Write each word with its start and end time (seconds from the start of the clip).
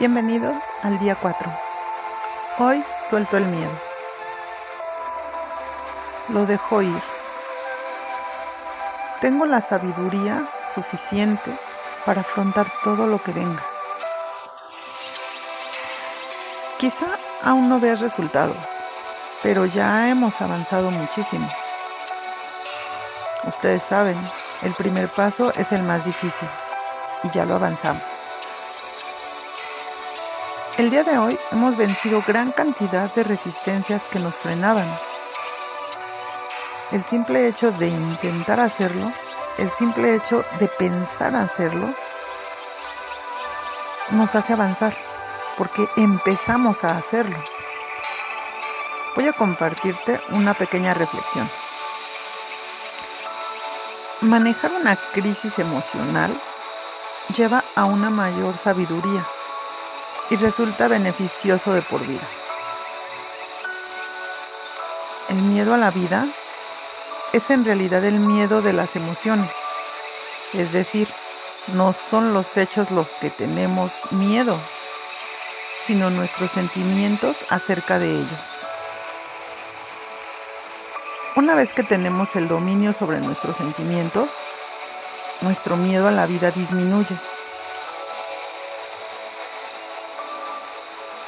Bienvenidos 0.00 0.56
al 0.82 0.98
día 0.98 1.14
4. 1.14 1.52
Hoy 2.58 2.82
suelto 3.06 3.36
el 3.36 3.44
miedo. 3.44 3.70
Lo 6.30 6.46
dejo 6.46 6.80
ir. 6.80 7.02
Tengo 9.20 9.44
la 9.44 9.60
sabiduría 9.60 10.48
suficiente 10.66 11.52
para 12.06 12.22
afrontar 12.22 12.66
todo 12.82 13.06
lo 13.06 13.22
que 13.22 13.32
venga. 13.32 13.62
Quizá 16.78 17.18
aún 17.42 17.68
no 17.68 17.78
veas 17.78 18.00
resultados, 18.00 18.56
pero 19.42 19.66
ya 19.66 20.08
hemos 20.08 20.40
avanzado 20.40 20.90
muchísimo. 20.90 21.46
Ustedes 23.44 23.82
saben, 23.82 24.16
el 24.62 24.72
primer 24.72 25.10
paso 25.10 25.52
es 25.56 25.72
el 25.72 25.82
más 25.82 26.06
difícil 26.06 26.48
y 27.22 27.30
ya 27.32 27.44
lo 27.44 27.56
avanzamos. 27.56 28.09
El 30.80 30.88
día 30.88 31.04
de 31.04 31.18
hoy 31.18 31.38
hemos 31.52 31.76
vencido 31.76 32.24
gran 32.26 32.52
cantidad 32.52 33.12
de 33.12 33.22
resistencias 33.22 34.08
que 34.08 34.18
nos 34.18 34.36
frenaban. 34.36 34.88
El 36.90 37.02
simple 37.02 37.46
hecho 37.48 37.70
de 37.72 37.88
intentar 37.88 38.60
hacerlo, 38.60 39.12
el 39.58 39.68
simple 39.68 40.14
hecho 40.14 40.42
de 40.58 40.68
pensar 40.68 41.36
hacerlo, 41.36 41.86
nos 44.12 44.34
hace 44.34 44.54
avanzar, 44.54 44.96
porque 45.58 45.86
empezamos 45.98 46.82
a 46.82 46.96
hacerlo. 46.96 47.36
Voy 49.16 49.28
a 49.28 49.34
compartirte 49.34 50.18
una 50.30 50.54
pequeña 50.54 50.94
reflexión. 50.94 51.46
Manejar 54.22 54.72
una 54.72 54.96
crisis 54.96 55.58
emocional 55.58 56.34
lleva 57.36 57.64
a 57.74 57.84
una 57.84 58.08
mayor 58.08 58.56
sabiduría 58.56 59.26
y 60.30 60.36
resulta 60.36 60.88
beneficioso 60.88 61.72
de 61.74 61.82
por 61.82 62.06
vida. 62.06 62.26
El 65.28 65.36
miedo 65.42 65.74
a 65.74 65.78
la 65.78 65.90
vida 65.90 66.26
es 67.32 67.50
en 67.50 67.64
realidad 67.64 68.04
el 68.04 68.18
miedo 68.18 68.62
de 68.62 68.72
las 68.72 68.96
emociones, 68.96 69.50
es 70.52 70.72
decir, 70.72 71.08
no 71.74 71.92
son 71.92 72.32
los 72.32 72.56
hechos 72.56 72.90
los 72.90 73.06
que 73.20 73.30
tenemos 73.30 73.92
miedo, 74.12 74.58
sino 75.80 76.10
nuestros 76.10 76.50
sentimientos 76.50 77.44
acerca 77.48 77.98
de 77.98 78.10
ellos. 78.10 78.66
Una 81.36 81.54
vez 81.54 81.72
que 81.72 81.84
tenemos 81.84 82.34
el 82.36 82.48
dominio 82.48 82.92
sobre 82.92 83.20
nuestros 83.20 83.56
sentimientos, 83.56 84.30
nuestro 85.42 85.76
miedo 85.76 86.08
a 86.08 86.10
la 86.10 86.26
vida 86.26 86.50
disminuye. 86.50 87.16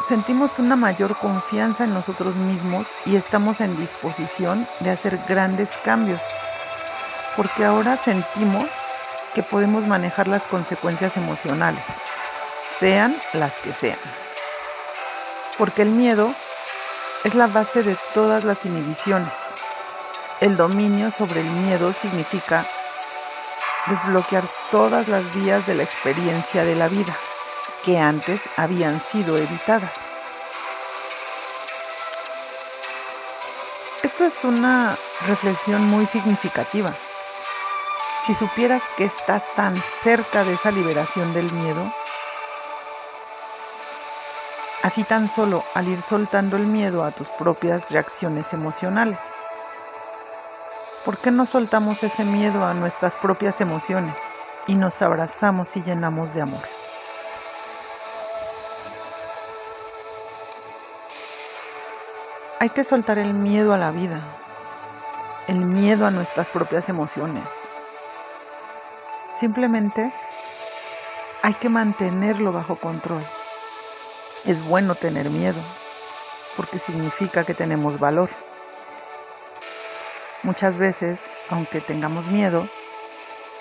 Sentimos 0.00 0.58
una 0.58 0.76
mayor 0.76 1.16
confianza 1.16 1.84
en 1.84 1.94
nosotros 1.94 2.36
mismos 2.36 2.88
y 3.06 3.16
estamos 3.16 3.60
en 3.60 3.76
disposición 3.76 4.66
de 4.80 4.90
hacer 4.90 5.18
grandes 5.28 5.70
cambios, 5.84 6.20
porque 7.36 7.64
ahora 7.64 7.96
sentimos 7.96 8.64
que 9.34 9.42
podemos 9.42 9.86
manejar 9.86 10.28
las 10.28 10.46
consecuencias 10.46 11.16
emocionales, 11.16 11.84
sean 12.78 13.16
las 13.32 13.58
que 13.58 13.72
sean. 13.72 13.98
Porque 15.58 15.82
el 15.82 15.90
miedo 15.90 16.32
es 17.24 17.34
la 17.34 17.46
base 17.46 17.82
de 17.82 17.96
todas 18.12 18.44
las 18.44 18.64
inhibiciones. 18.64 19.32
El 20.40 20.56
dominio 20.56 21.10
sobre 21.10 21.40
el 21.40 21.46
miedo 21.46 21.92
significa 21.92 22.66
desbloquear 23.86 24.44
todas 24.70 25.08
las 25.08 25.32
vías 25.34 25.66
de 25.66 25.74
la 25.74 25.84
experiencia 25.84 26.64
de 26.64 26.74
la 26.74 26.88
vida 26.88 27.16
que 27.84 27.98
antes 27.98 28.40
habían 28.56 29.00
sido 29.00 29.36
evitadas. 29.36 29.92
Esto 34.02 34.24
es 34.24 34.44
una 34.44 34.96
reflexión 35.26 35.82
muy 35.88 36.06
significativa. 36.06 36.94
Si 38.26 38.34
supieras 38.34 38.82
que 38.96 39.04
estás 39.04 39.44
tan 39.54 39.76
cerca 39.76 40.44
de 40.44 40.54
esa 40.54 40.70
liberación 40.70 41.32
del 41.34 41.52
miedo, 41.52 41.92
así 44.82 45.04
tan 45.04 45.28
solo 45.28 45.62
al 45.74 45.88
ir 45.88 46.00
soltando 46.00 46.56
el 46.56 46.66
miedo 46.66 47.04
a 47.04 47.10
tus 47.10 47.30
propias 47.30 47.90
reacciones 47.90 48.52
emocionales. 48.52 49.18
¿Por 51.04 51.18
qué 51.18 51.30
no 51.30 51.44
soltamos 51.44 52.02
ese 52.02 52.24
miedo 52.24 52.64
a 52.64 52.72
nuestras 52.72 53.16
propias 53.16 53.60
emociones 53.60 54.16
y 54.66 54.74
nos 54.74 55.02
abrazamos 55.02 55.76
y 55.76 55.82
llenamos 55.82 56.32
de 56.32 56.42
amor? 56.42 56.73
Hay 62.64 62.70
que 62.70 62.82
soltar 62.82 63.18
el 63.18 63.34
miedo 63.34 63.74
a 63.74 63.76
la 63.76 63.90
vida, 63.90 64.22
el 65.48 65.66
miedo 65.66 66.06
a 66.06 66.10
nuestras 66.10 66.48
propias 66.48 66.88
emociones. 66.88 67.68
Simplemente 69.34 70.10
hay 71.42 71.52
que 71.52 71.68
mantenerlo 71.68 72.52
bajo 72.52 72.76
control. 72.76 73.22
Es 74.46 74.62
bueno 74.62 74.94
tener 74.94 75.28
miedo 75.28 75.60
porque 76.56 76.78
significa 76.78 77.44
que 77.44 77.52
tenemos 77.52 77.98
valor. 77.98 78.30
Muchas 80.42 80.78
veces, 80.78 81.30
aunque 81.50 81.82
tengamos 81.82 82.30
miedo, 82.30 82.66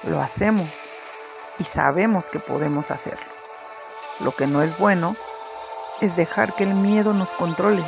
lo 0.04 0.22
hacemos 0.22 0.70
y 1.60 1.66
sabemos 1.66 2.30
que 2.30 2.40
podemos 2.40 2.90
hacerlo. 2.90 3.34
Lo 4.22 4.34
que 4.34 4.48
no 4.48 4.62
es 4.62 4.78
bueno 4.78 5.18
es 6.00 6.16
dejar 6.16 6.54
que 6.56 6.64
el 6.64 6.74
miedo 6.74 7.14
nos 7.14 7.34
controle 7.34 7.84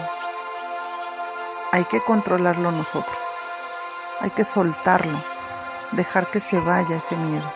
hay 1.75 1.83
que 1.83 1.99
controlarlo 1.99 2.71
nosotros. 2.71 3.17
Hay 4.21 4.29
que 4.29 4.45
soltarlo, 4.45 5.19
dejar 5.91 6.25
que 6.27 6.39
se 6.39 6.57
vaya 6.61 6.95
ese 6.95 7.17
miedo. 7.17 7.51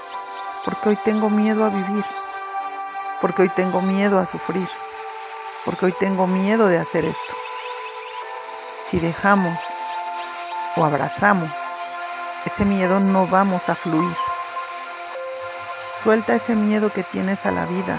Porque 0.66 0.90
hoy 0.90 0.98
tengo 1.06 1.30
miedo 1.30 1.64
a 1.64 1.70
vivir. 1.70 2.04
Porque 3.22 3.44
hoy 3.44 3.50
tengo 3.50 3.82
miedo 3.82 4.20
a 4.20 4.26
sufrir. 4.26 4.68
Porque 5.64 5.86
hoy 5.86 5.94
tengo 6.02 6.28
miedo 6.28 6.68
de 6.68 6.80
hacer 6.80 7.06
esto. 7.06 7.34
Si 8.90 9.00
dejamos 9.00 9.58
o 10.76 10.84
abrazamos 10.84 11.52
ese 12.46 12.66
miedo, 12.66 13.00
no 13.00 13.26
vamos 13.26 13.70
a 13.70 13.76
fluir. 13.76 14.18
Suelta 16.04 16.36
ese 16.36 16.56
miedo 16.56 16.92
que 16.92 17.04
tienes 17.04 17.46
a 17.46 17.52
la 17.52 17.66
vida. 17.66 17.98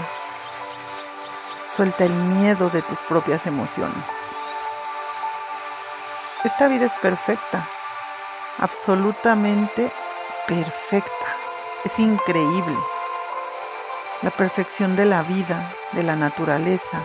Suelta 1.75 2.05
el 2.05 2.13
miedo 2.13 2.69
de 2.69 2.83
tus 2.83 2.99
propias 2.99 3.47
emociones. 3.47 4.20
Esta 6.43 6.67
vida 6.67 6.87
es 6.87 6.95
perfecta, 6.95 7.67
absolutamente 8.57 9.91
perfecta. 10.47 11.27
Es 11.85 11.99
increíble. 11.99 12.75
La 14.23 14.31
perfección 14.31 14.95
de 14.95 15.05
la 15.05 15.21
vida, 15.21 15.71
de 15.91 16.01
la 16.01 16.15
naturaleza, 16.15 16.99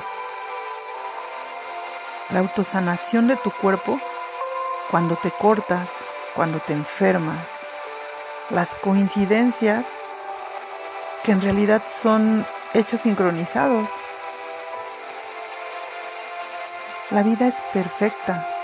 la 2.30 2.38
autosanación 2.38 3.28
de 3.28 3.36
tu 3.36 3.50
cuerpo 3.50 4.00
cuando 4.90 5.16
te 5.16 5.30
cortas, 5.30 5.90
cuando 6.34 6.58
te 6.60 6.72
enfermas, 6.72 7.46
las 8.48 8.74
coincidencias 8.76 9.84
que 11.24 11.32
en 11.32 11.42
realidad 11.42 11.82
son 11.88 12.46
hechos 12.72 13.02
sincronizados. 13.02 13.90
La 17.10 17.22
vida 17.22 17.46
es 17.46 17.60
perfecta, 17.74 18.55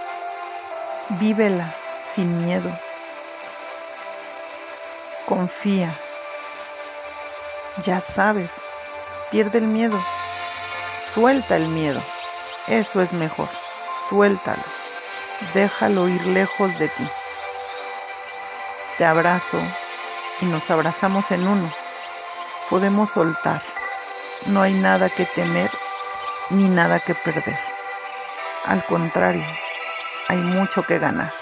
Vívela 1.18 1.74
sin 2.06 2.38
miedo. 2.38 2.74
Confía. 5.26 5.94
Ya 7.84 8.00
sabes, 8.00 8.50
pierde 9.30 9.58
el 9.58 9.66
miedo. 9.66 10.02
Suelta 11.12 11.56
el 11.56 11.68
miedo. 11.68 12.00
Eso 12.66 13.02
es 13.02 13.12
mejor. 13.12 13.48
Suéltalo. 14.08 14.62
Déjalo 15.52 16.08
ir 16.08 16.24
lejos 16.28 16.78
de 16.78 16.88
ti. 16.88 17.06
Te 18.96 19.04
abrazo 19.04 19.58
y 20.40 20.46
nos 20.46 20.70
abrazamos 20.70 21.30
en 21.30 21.46
uno. 21.46 21.70
Podemos 22.70 23.10
soltar. 23.10 23.60
No 24.46 24.62
hay 24.62 24.72
nada 24.72 25.10
que 25.10 25.26
temer 25.26 25.70
ni 26.50 26.68
nada 26.70 27.00
que 27.00 27.14
perder. 27.14 27.58
Al 28.64 28.82
contrario, 28.86 29.44
hay 30.28 30.42
mucho 30.42 30.86
que 30.86 30.98
ganar. 30.98 31.32